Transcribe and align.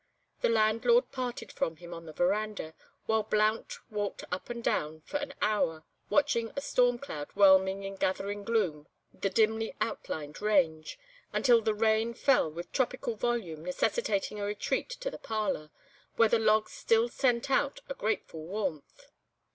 The 0.41 0.49
landlord 0.49 1.11
parted 1.11 1.51
from 1.51 1.75
him 1.75 1.93
on 1.93 2.07
the 2.07 2.11
verandah, 2.11 2.73
while 3.05 3.21
Blount 3.21 3.75
walked 3.91 4.23
up 4.31 4.49
and 4.49 4.63
down 4.63 5.01
for 5.01 5.17
an 5.17 5.35
hour, 5.43 5.83
watching 6.09 6.51
a 6.55 6.59
storm 6.61 6.97
cloud 6.97 7.27
whelming 7.35 7.83
in 7.83 7.97
gathering 7.97 8.43
gloom 8.43 8.87
the 9.13 9.29
dimly 9.29 9.75
outlined 9.79 10.41
range, 10.41 10.97
until 11.33 11.61
the 11.61 11.75
rain 11.75 12.15
fell 12.15 12.49
with 12.49 12.71
tropical 12.71 13.13
volume 13.15 13.63
necessitating 13.63 14.39
a 14.39 14.43
retreat 14.45 14.89
to 14.89 15.11
the 15.11 15.19
parlour, 15.19 15.69
where 16.15 16.29
the 16.29 16.39
logs 16.39 16.71
still 16.71 17.07
sent 17.07 17.51
out 17.51 17.81
a 17.87 17.93
grateful 17.93 18.41
warmth. 18.43 19.05